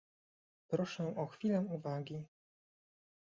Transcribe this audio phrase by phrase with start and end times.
[0.67, 2.25] Proszę o chwilę uwagi